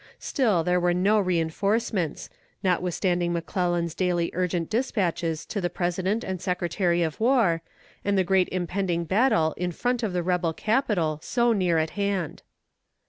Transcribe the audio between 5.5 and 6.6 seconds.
the President and